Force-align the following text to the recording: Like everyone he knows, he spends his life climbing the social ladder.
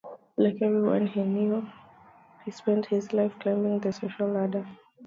Like 0.35 0.63
everyone 0.63 1.05
he 1.05 1.21
knows, 1.21 1.63
he 2.43 2.49
spends 2.49 2.87
his 2.87 3.13
life 3.13 3.37
climbing 3.39 3.81
the 3.81 3.93
social 3.93 4.29
ladder. 4.29 4.65